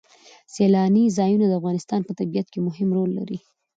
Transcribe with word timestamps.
سیلانی 0.53 1.05
ځایونه 1.17 1.45
د 1.47 1.53
افغانستان 1.59 1.99
په 2.05 2.11
طبیعت 2.19 2.47
کې 2.53 2.59
مهم 2.67 2.89
رول 2.97 3.11
لري. 3.19 3.37